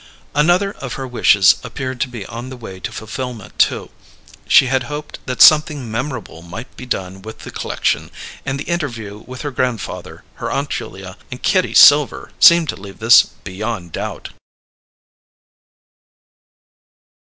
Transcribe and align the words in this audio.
Another 0.33 0.71
of 0.71 0.93
her 0.93 1.05
wishes 1.07 1.57
appeared 1.63 2.01
to 2.01 2.07
be 2.07 2.25
on 2.25 2.49
the 2.49 2.57
way 2.57 2.79
to 2.79 2.91
fulfilment, 2.91 3.59
too. 3.59 3.91
She 4.47 4.65
had 4.65 4.85
hoped 4.89 5.19
that 5.27 5.43
something 5.43 5.91
memorable 5.91 6.41
might 6.41 6.75
be 6.75 6.87
done 6.87 7.21
with 7.21 7.41
the 7.41 7.51
c'lection, 7.51 8.09
and 8.43 8.59
the 8.59 8.63
interview 8.63 9.19
with 9.27 9.43
her 9.43 9.51
grandfather, 9.51 10.23
her 10.41 10.49
Aunt 10.49 10.71
Julia, 10.71 11.17
and 11.29 11.43
Kitty 11.43 11.75
Silver 11.75 12.31
seemed 12.39 12.69
to 12.69 12.75
leave 12.75 12.97
this 12.97 13.21
beyond 13.43 13.91
doubt. 13.91 14.29